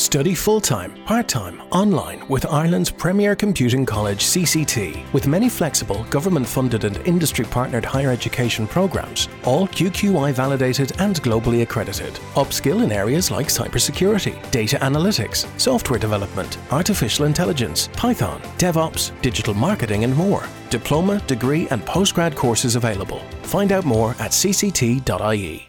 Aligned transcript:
Study 0.00 0.34
full 0.34 0.62
time, 0.62 0.94
part 1.04 1.28
time, 1.28 1.60
online 1.72 2.26
with 2.28 2.46
Ireland's 2.46 2.90
premier 2.90 3.36
computing 3.36 3.84
college 3.84 4.24
CCT, 4.24 5.12
with 5.12 5.26
many 5.26 5.50
flexible, 5.50 6.04
government 6.04 6.46
funded 6.46 6.84
and 6.84 6.96
industry 7.06 7.44
partnered 7.44 7.84
higher 7.84 8.10
education 8.10 8.66
programmes, 8.66 9.28
all 9.44 9.68
QQI 9.68 10.32
validated 10.32 10.98
and 11.00 11.22
globally 11.22 11.60
accredited. 11.60 12.14
Upskill 12.34 12.82
in 12.82 12.92
areas 12.92 13.30
like 13.30 13.48
cybersecurity, 13.48 14.50
data 14.50 14.78
analytics, 14.78 15.46
software 15.60 15.98
development, 15.98 16.56
artificial 16.72 17.26
intelligence, 17.26 17.90
Python, 17.92 18.40
DevOps, 18.56 19.12
digital 19.20 19.52
marketing, 19.52 20.04
and 20.04 20.16
more. 20.16 20.44
Diploma, 20.70 21.20
degree, 21.26 21.68
and 21.68 21.82
postgrad 21.82 22.34
courses 22.34 22.74
available. 22.74 23.20
Find 23.42 23.70
out 23.70 23.84
more 23.84 24.12
at 24.12 24.30
cct.ie. 24.30 25.68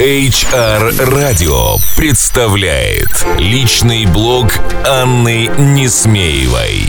HR 0.00 0.90
Radio 1.08 1.78
представляет 1.96 3.10
личный 3.38 4.06
блог 4.06 4.48
Анны 4.84 5.48
Несмеевой. 5.56 6.88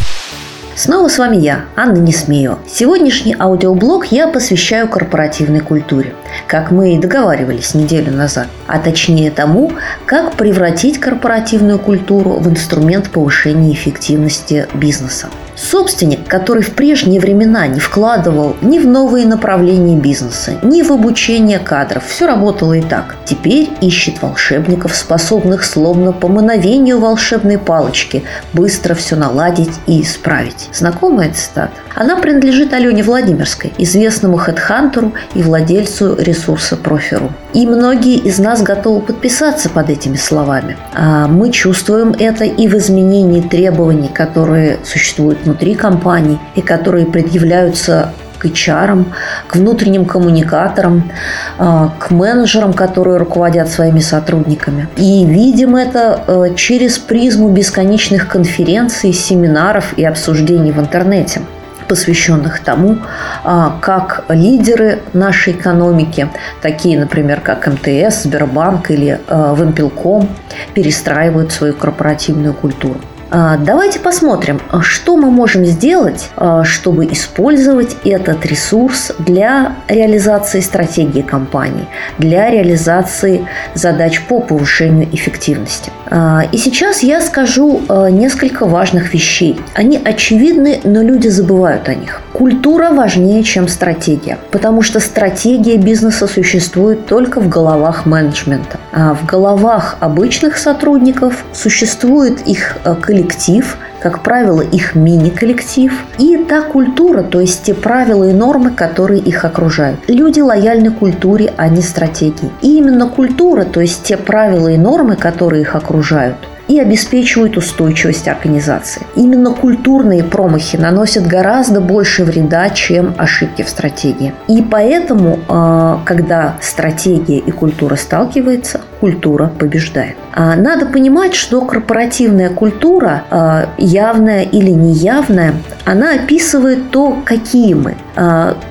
Снова 0.76 1.08
с 1.08 1.20
вами 1.20 1.38
я, 1.38 1.66
Анна 1.76 2.00
Несмеева. 2.00 2.58
Сегодняшний 2.68 3.36
аудиоблог 3.38 4.08
я 4.08 4.28
посвящаю 4.28 4.88
корпоративной 4.88 5.60
культуре, 5.60 6.16
как 6.48 6.72
мы 6.72 6.96
и 6.96 6.98
договаривались 6.98 7.76
неделю 7.76 8.12
назад, 8.12 8.48
а 8.66 8.80
точнее 8.80 9.30
тому, 9.30 9.74
как 10.08 10.34
превратить 10.34 11.00
корпоративную 11.00 11.78
культуру 11.78 12.32
в 12.32 12.50
инструмент 12.50 13.12
повышения 13.12 13.72
эффективности 13.72 14.68
бизнеса. 14.74 15.30
Собственник, 15.56 16.28
который 16.28 16.64
в 16.64 16.74
прежние 16.74 17.20
времена 17.20 17.68
не 17.68 17.80
вкладывал 17.80 18.56
ни 18.62 18.80
в 18.80 18.86
новые 18.86 19.26
направления 19.26 19.96
бизнеса, 19.96 20.60
ни 20.62 20.82
в 20.82 20.92
обучение 20.92 21.60
кадров, 21.60 22.06
все 22.06 22.28
работало 22.28 22.74
и 22.74 22.82
так. 22.82 23.16
Теперь 23.26 23.70
ищет 23.82 24.22
волшебников, 24.22 24.96
способных 24.96 25.64
словно 25.64 26.12
по 26.12 26.28
мановению 26.28 27.00
волшебной 27.00 27.58
палочки 27.58 28.24
быстро 28.54 28.96
все 28.96 29.16
наладить 29.16 29.74
и 29.88 30.02
исправить. 30.02 30.70
Знакомая 30.74 31.34
цитата? 31.34 31.72
Она 31.96 32.18
принадлежит 32.18 32.74
Алене 32.74 33.04
Владимирской, 33.04 33.72
известному 33.78 34.38
хедхантеру 34.38 35.14
и 35.34 35.42
владельцу 35.42 36.16
ресурса 36.18 36.76
Профиру. 36.76 37.32
И 37.54 37.66
многие 37.66 38.18
из 38.18 38.38
нас 38.38 38.62
готовы 38.62 39.00
подписаться 39.00 39.70
под 39.70 39.90
этими 39.90 40.18
словами. 40.18 40.76
А 40.94 41.28
мы 41.28 41.52
чувствуем 41.52 42.14
это 42.20 42.44
и 42.44 42.68
в 42.68 42.76
изменении 42.76 43.42
требований, 43.42 44.10
которые 44.10 44.80
существуют 44.84 45.45
внутри 45.46 45.76
компаний 45.76 46.40
и 46.56 46.62
которые 46.62 47.06
предъявляются 47.06 48.12
к 48.38 48.46
HR, 48.46 49.06
к 49.48 49.56
внутренним 49.56 50.06
коммуникаторам, 50.06 51.12
а, 51.58 51.94
к 52.00 52.12
менеджерам, 52.12 52.74
которые 52.74 53.18
руководят 53.18 53.70
своими 53.70 54.00
сотрудниками. 54.00 54.88
И 54.98 55.26
видим 55.26 55.76
это 55.76 56.22
э, 56.28 56.56
через 56.56 56.98
призму 57.00 57.50
бесконечных 57.50 58.28
конференций, 58.28 59.14
семинаров 59.14 59.98
и 59.98 60.04
обсуждений 60.04 60.72
в 60.72 60.80
интернете 60.80 61.42
посвященных 61.88 62.62
тому, 62.62 62.98
а, 63.44 63.78
как 63.80 64.26
лидеры 64.30 65.02
нашей 65.14 65.54
экономики, 65.54 66.30
такие, 66.62 67.00
например, 67.00 67.42
как 67.42 67.68
МТС, 67.68 68.24
Сбербанк 68.24 68.90
или 68.90 69.20
э, 69.28 69.56
Вимпелком, 69.56 70.28
перестраивают 70.74 71.52
свою 71.52 71.76
корпоративную 71.76 72.56
культуру. 72.56 73.00
А, 73.32 73.58
давайте 73.58 74.00
посмотрим, 74.00 74.60
что 74.82 75.18
мы 75.18 75.32
можем 75.32 75.66
сделать, 75.66 76.30
а, 76.38 76.64
чтобы 76.64 77.06
использовать 77.08 77.98
этот 78.06 78.46
ресурс 78.46 79.12
для 79.20 79.78
реализации 79.88 80.60
стратегии 80.60 81.22
компании, 81.22 81.88
для 82.20 82.50
реализации 82.50 83.48
задач 83.74 84.22
по 84.22 84.42
повышению 84.42 85.08
эффективности. 85.12 85.92
А, 86.08 86.44
и 86.52 86.58
сейчас 86.58 87.02
я 87.02 87.20
скажу 87.20 87.82
несколько 88.12 88.66
важных 88.66 89.14
вещей. 89.14 89.60
Они 89.74 89.98
очевидны, 89.98 90.80
но 90.84 91.02
люди 91.02 91.28
забывают 91.28 91.90
о 91.90 91.96
них. 91.96 92.22
Культура 92.32 92.92
важнее, 92.92 93.44
чем 93.44 93.68
стратегия, 93.68 94.38
потому 94.52 94.82
что 94.82 95.00
стратегия 95.00 95.78
бизнеса 95.78 96.28
существует 96.28 97.06
только 97.06 97.40
в 97.40 97.50
головах 97.50 98.06
менеджмента. 98.06 98.78
В 98.92 99.26
головах 99.26 99.98
обычных 100.00 100.58
сотрудников 100.58 101.44
существует 101.54 102.46
их 102.46 102.78
коллектив 103.02 103.15
коллектив, 103.16 103.78
как 104.02 104.24
правило, 104.24 104.62
их 104.62 104.96
мини-коллектив, 104.96 105.92
и 106.20 106.38
та 106.38 106.62
культура, 106.62 107.24
то 107.24 107.40
есть 107.40 107.64
те 107.64 107.74
правила 107.74 108.26
и 108.30 108.34
нормы, 108.34 108.72
которые 108.72 109.22
их 109.22 109.46
окружают. 109.46 110.00
Люди 110.08 110.42
лояльны 110.42 110.92
культуре, 110.92 111.54
а 111.58 111.70
не 111.70 111.82
стратегии. 111.82 112.52
И 112.62 112.78
именно 112.78 113.08
культура, 113.08 113.64
то 113.64 113.80
есть 113.80 114.04
те 114.04 114.18
правила 114.18 114.68
и 114.68 114.78
нормы, 114.78 115.16
которые 115.16 115.62
их 115.62 115.76
окружают, 115.76 116.36
и 116.68 116.80
обеспечивают 116.80 117.58
устойчивость 117.58 118.28
организации. 118.28 119.02
Именно 119.16 119.52
культурные 119.52 120.24
промахи 120.24 120.78
наносят 120.78 121.28
гораздо 121.28 121.80
больше 121.80 122.24
вреда, 122.24 122.70
чем 122.70 123.14
ошибки 123.18 123.62
в 123.62 123.70
стратегии. 123.70 124.34
И 124.48 124.62
поэтому, 124.64 125.40
а, 125.48 126.02
когда 126.06 126.56
стратегия 126.62 127.38
и 127.38 127.52
культура 127.52 127.96
сталкиваются, 127.96 128.82
культура 129.00 129.52
побеждает. 129.60 130.16
А 130.34 130.56
надо 130.56 130.86
понимать, 130.86 131.36
что 131.36 131.62
корпоративная 131.62 132.50
культура, 132.50 133.24
а, 133.30 133.70
явная 133.78 134.44
или 134.44 134.72
неявная, 134.72 135.54
она 135.86 136.16
описывает 136.16 136.90
то, 136.90 137.18
какие 137.26 137.76
мы, 137.76 137.96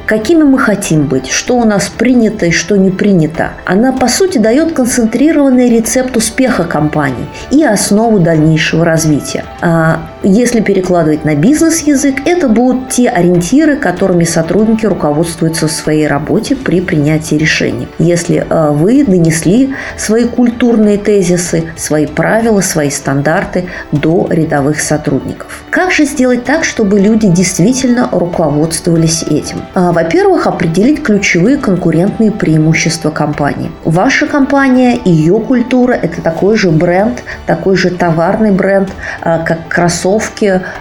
какими 0.07 0.43
мы 0.43 0.59
хотим 0.59 1.07
быть, 1.07 1.29
что 1.29 1.57
у 1.57 1.65
нас 1.65 1.89
принято 1.89 2.47
и 2.47 2.51
что 2.51 2.77
не 2.77 2.91
принято. 2.91 3.51
Она, 3.65 3.93
по 3.93 4.09
сути, 4.09 4.39
дает 4.39 4.73
концентрированный 4.73 5.71
рецепт 5.71 6.17
успеха 6.17 6.65
компании 6.65 7.29
и 7.53 7.63
основу 7.63 8.19
дальнейшего 8.19 8.85
развития. 8.85 9.45
Если 10.27 10.61
перекладывать 10.61 11.27
на 11.27 11.35
бизнес-язык, 11.35 12.23
это 12.25 12.49
будут 12.49 12.89
те 12.89 13.11
ориентиры, 13.11 13.77
которыми 13.77 14.25
сотрудники 14.25 14.87
руководствуются 14.87 15.69
в 15.69 15.71
своей 15.71 16.07
работе 16.07 16.57
при 16.57 16.81
принятии 16.81 17.35
решений. 17.35 17.89
Если 17.99 18.47
а, 18.49 18.71
вы 18.71 19.05
донесли 19.05 19.75
свои 19.99 20.25
культурные 20.25 20.97
тезисы, 20.97 21.65
свои 21.77 22.07
правила, 22.07 22.63
свои 22.63 22.89
стандарты 22.89 23.67
до 23.93 24.27
рядовых 24.31 24.81
сотрудников. 24.81 25.63
Как 25.69 25.93
же 25.93 26.07
сделать 26.07 26.45
так, 26.45 26.65
чтобы 26.65 26.99
люди 27.01 27.29
действительно 27.29 28.09
руководствовались 28.11 29.25
этим? 29.25 29.59
А, 29.75 29.93
во-первых, 29.93 30.47
определить 30.47 31.03
ключевые 31.03 31.59
конкурентные 31.59 32.33
преимущества 32.33 33.11
компании. 33.11 33.71
Ваша 33.85 34.27
компания, 34.27 34.99
ее 35.05 35.39
культура– 35.39 35.93
это 36.03 36.23
такой 36.23 36.57
же 36.57 36.71
бренд, 36.71 37.23
такой 37.45 37.77
же 37.77 37.91
товарный 37.91 38.53
бренд, 38.53 38.89
а, 39.21 39.41
как 39.41 39.69
кроссовки, 39.69 40.14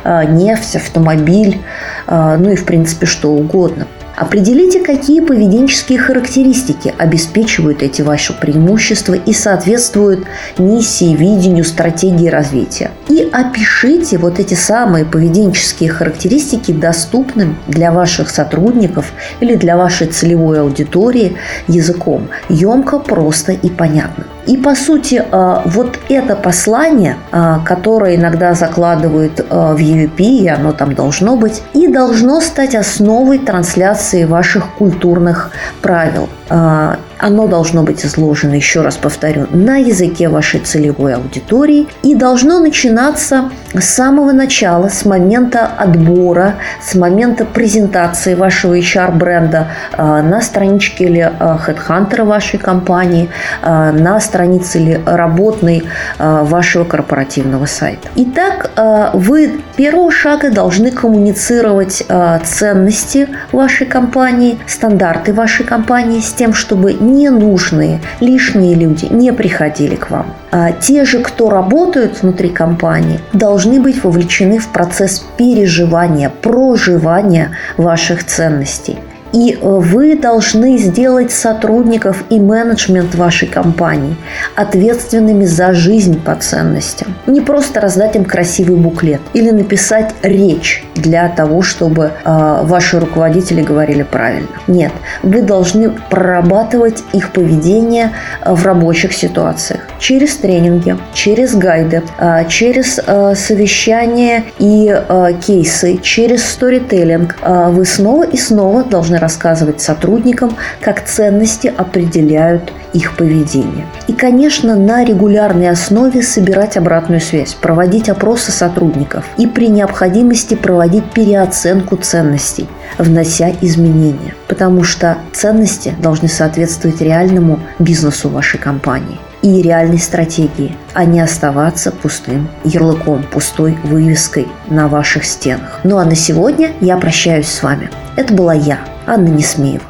а, 0.04 0.24
нефть, 0.26 0.76
автомобиль, 0.76 1.60
ну 2.08 2.50
и, 2.50 2.56
в 2.56 2.66
принципе, 2.66 3.06
что 3.06 3.32
угодно. 3.32 3.88
Определите, 4.16 4.80
какие 4.80 5.22
поведенческие 5.22 5.98
характеристики 5.98 6.94
обеспечивают 7.00 7.82
эти 7.82 8.04
ваши 8.04 8.32
преимущества 8.34 9.16
и 9.16 9.34
соответствуют 9.34 10.26
миссии, 10.60 11.16
видению, 11.16 11.64
стратегии 11.64 12.28
развития. 12.28 12.92
И 13.10 13.28
опишите 13.32 14.20
вот 14.20 14.40
эти 14.40 14.54
самые 14.54 15.06
поведенческие 15.06 15.90
характеристики 15.90 16.72
доступным 16.72 17.58
для 17.68 17.92
ваших 17.92 18.30
сотрудников 18.30 19.14
или 19.40 19.56
для 19.56 19.78
вашей 19.78 20.08
целевой 20.08 20.62
аудитории 20.62 21.36
языком. 21.68 22.28
Емко, 22.50 23.00
просто 23.00 23.54
и 23.54 23.70
понятно. 23.70 24.26
И 24.46 24.58
по 24.58 24.76
сути, 24.76 25.24
а, 25.32 25.62
вот 25.66 25.98
это 26.10 26.36
послание, 26.36 27.18
а, 27.32 27.60
которое 27.60 28.16
иногда 28.16 28.54
закладывают 28.54 29.46
а, 29.50 29.74
в 29.74 29.78
UEP, 29.78 30.20
и 30.20 30.48
оно 30.48 30.74
там 30.74 30.96
должно 30.96 31.38
быть, 31.38 31.64
и 31.74 31.88
должно 31.88 32.42
стать 32.42 32.76
основой 32.76 33.40
трансляции 33.40 34.26
ваших 34.26 34.72
культурных 34.76 35.52
правил. 35.82 36.30
Оно 36.50 37.48
должно 37.48 37.84
быть 37.84 38.06
изложено, 38.06 38.54
еще 38.54 38.82
раз 38.82 38.98
повторю, 38.98 39.48
на 39.52 39.78
языке 39.78 40.28
вашей 40.28 40.60
целевой 40.60 41.16
аудитории 41.16 41.88
и 42.04 42.16
должно 42.16 42.60
начинаться 42.60 43.50
с 43.74 43.86
самого 43.86 44.32
начала, 44.32 44.90
с 44.90 45.06
момента 45.06 45.66
отбора, 45.66 46.56
с 46.82 46.96
момента 46.96 47.46
презентации 47.46 48.36
вашего 48.36 48.78
HR-бренда 48.78 49.68
на 49.98 50.42
страничке 50.42 51.06
или 51.06 51.32
HeadHunter 51.40 52.24
вашей 52.24 52.60
компании, 52.60 53.30
на 53.62 54.20
странице 54.20 54.80
или 54.80 55.02
работной 55.06 55.84
а, 56.18 56.44
вашего 56.44 56.84
корпоративного 56.84 57.66
сайта. 57.66 58.10
Итак, 58.16 58.72
а, 58.76 59.12
вы 59.14 59.62
первого 59.76 60.12
шага 60.12 60.52
должны 60.52 60.92
коммуницировать 60.92 62.04
а, 62.10 62.40
ценности 62.40 63.30
вашей 63.52 63.88
компании, 63.88 64.58
стандарты 64.68 65.34
вашей 65.34 65.66
компании 65.66 66.20
с 66.20 66.34
тем, 66.34 66.54
чтобы 66.54 66.94
ненужные, 66.94 68.02
лишние 68.20 68.76
люди 68.76 69.06
не 69.06 69.32
приходили 69.34 69.96
к 69.96 70.10
вам. 70.10 70.34
Те 70.82 71.04
же, 71.04 71.20
кто 71.20 71.50
работают 71.50 72.22
внутри 72.22 72.50
компании, 72.50 73.20
должны 73.34 73.63
быть 73.80 74.04
вовлечены 74.04 74.60
в 74.60 74.68
процесс 74.70 75.26
переживания, 75.38 76.30
проживания 76.30 77.58
ваших 77.78 78.26
ценностей. 78.26 78.98
И 79.34 79.58
вы 79.62 80.16
должны 80.16 80.78
сделать 80.78 81.32
сотрудников 81.32 82.24
и 82.30 82.40
менеджмент 82.40 83.16
вашей 83.16 83.48
компании 83.48 84.16
ответственными 84.56 85.46
за 85.46 85.74
жизнь 85.74 86.22
по 86.22 86.36
ценностям. 86.36 87.16
Не 87.26 87.42
просто 87.42 87.82
раздать 87.82 88.16
им 88.16 88.26
красивый 88.26 88.78
буклет 88.78 89.22
или 89.34 89.50
написать 89.50 90.14
речь 90.22 90.86
для 90.96 91.28
того, 91.30 91.64
чтобы 91.64 92.12
э, 92.24 92.60
ваши 92.64 93.00
руководители 93.00 93.62
говорили 93.62 94.04
правильно. 94.04 94.48
Нет, 94.68 94.92
вы 95.24 95.42
должны 95.42 95.90
прорабатывать 96.10 97.04
их 97.14 97.32
поведение 97.32 98.12
в 98.46 98.64
рабочих 98.66 99.14
ситуациях 99.14 99.82
через 100.00 100.38
тренинги, 100.38 100.96
через 101.14 101.56
гайды, 101.56 102.04
э, 102.20 102.46
через 102.48 103.00
э, 103.04 103.34
совещания 103.36 104.44
и 104.60 104.94
э, 104.94 105.34
кейсы, 105.46 105.98
через 106.04 106.46
сторителлинг. 106.46 107.36
Э, 107.42 107.70
вы 107.70 107.86
снова 107.86 108.24
и 108.24 108.38
снова 108.38 108.84
должны 108.84 109.18
рассказывать 109.24 109.80
сотрудникам, 109.80 110.58
как 110.82 111.06
ценности 111.06 111.74
определяют 111.76 112.74
их 112.92 113.16
поведение. 113.16 113.88
И, 114.08 114.14
конечно, 114.14 114.76
на 114.76 115.06
регулярной 115.06 115.70
основе 115.70 116.22
собирать 116.22 116.76
обратную 116.76 117.22
связь, 117.22 117.54
проводить 117.54 118.10
опросы 118.10 118.52
сотрудников 118.52 119.24
и 119.38 119.48
при 119.48 119.70
необходимости 119.70 120.56
проводить 120.56 121.10
переоценку 121.12 121.96
ценностей, 121.96 122.68
внося 122.98 123.52
изменения. 123.62 124.36
Потому 124.50 124.84
что 124.84 125.18
ценности 125.32 125.96
должны 126.00 126.28
соответствовать 126.28 127.02
реальному 127.02 127.60
бизнесу 127.80 128.30
вашей 128.30 128.60
компании 128.60 129.18
и 129.42 129.62
реальной 129.62 130.00
стратегии, 130.00 130.76
а 130.94 131.06
не 131.06 131.20
оставаться 131.20 131.92
пустым 131.92 132.50
ярлыком, 132.64 133.24
пустой 133.24 133.78
вывеской 133.84 134.48
на 134.68 134.88
ваших 134.88 135.26
стенах. 135.26 135.80
Ну 135.84 135.98
а 135.98 136.06
на 136.06 136.16
сегодня 136.16 136.72
я 136.80 136.98
прощаюсь 136.98 137.48
с 137.48 137.62
вами. 137.62 137.90
Это 138.16 138.34
была 138.34 138.54
я, 138.54 138.80
Анна 139.06 139.30
Несмеева. 139.30 139.84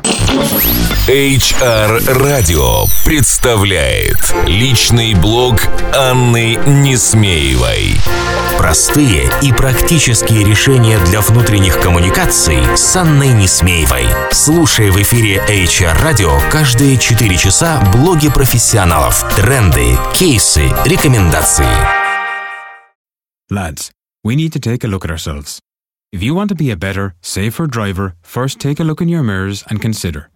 HR 1.07 1.99
Radio 2.17 2.87
представляет 3.05 4.33
личный 4.47 5.13
блог 5.13 5.67
Анны 5.95 6.55
Несмеевой. 6.65 7.95
Простые 8.57 9.29
и 9.41 9.51
практические 9.51 10.43
решения 10.43 10.97
для 11.05 11.21
внутренних 11.21 11.79
коммуникаций 11.79 12.59
с 12.75 12.95
Анной 12.95 13.29
Несмеевой. 13.29 14.05
Слушай 14.31 14.89
в 14.89 15.01
эфире 15.01 15.43
HR 15.47 16.01
Radio 16.01 16.31
каждые 16.49 16.97
4 16.97 17.37
часа 17.37 17.81
блоги 17.91 18.29
профессионалов, 18.29 19.23
тренды, 19.35 19.97
кейсы, 20.15 20.63
рекомендации. 20.85 21.67
Lads, 23.51 23.91
we 24.25 24.35
need 24.35 24.53
to 24.53 24.59
take 24.59 24.83
a 24.83 24.87
look 24.87 25.05
at 25.05 25.11
ourselves. 25.11 25.59
If 26.13 26.21
you 26.21 26.35
want 26.35 26.49
to 26.49 26.55
be 26.55 26.69
a 26.69 26.77
better, 26.77 27.15
safer 27.21 27.65
driver, 27.65 28.13
first 28.21 28.59
take 28.59 28.79
a 28.79 28.83
look 28.83 29.01
in 29.01 29.09
your 29.09 29.23
mirrors 29.23 29.63
and 29.67 29.81
consider 29.81 30.29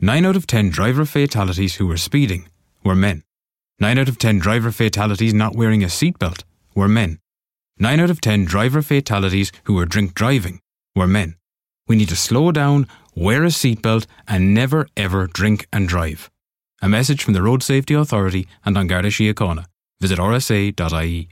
9 0.00 0.26
out 0.26 0.34
of 0.34 0.48
10 0.48 0.70
driver 0.70 1.04
fatalities 1.04 1.76
who 1.76 1.86
were 1.86 1.96
speeding 1.96 2.48
were 2.82 2.96
men. 2.96 3.22
9 3.78 3.96
out 3.96 4.08
of 4.08 4.18
10 4.18 4.40
driver 4.40 4.72
fatalities 4.72 5.32
not 5.32 5.54
wearing 5.54 5.84
a 5.84 5.86
seatbelt 5.86 6.42
were 6.74 6.88
men. 6.88 7.20
9 7.78 8.00
out 8.00 8.10
of 8.10 8.20
10 8.20 8.44
driver 8.44 8.82
fatalities 8.82 9.52
who 9.66 9.74
were 9.74 9.86
drink 9.86 10.14
driving 10.14 10.58
were 10.96 11.06
men. 11.06 11.36
We 11.86 11.94
need 11.94 12.08
to 12.08 12.16
slow 12.16 12.50
down, 12.50 12.88
wear 13.14 13.44
a 13.44 13.54
seatbelt, 13.54 14.06
and 14.26 14.52
never 14.52 14.88
ever 14.96 15.28
drink 15.28 15.68
and 15.72 15.86
drive. 15.88 16.28
A 16.82 16.88
message 16.88 17.22
from 17.22 17.34
the 17.34 17.42
Road 17.42 17.62
Safety 17.62 17.94
Authority 17.94 18.48
and 18.64 18.76
An 18.76 18.88
Garda 18.88 19.10
Síochána. 19.10 19.66
Visit 20.00 20.18
rsa.ie. 20.18 21.28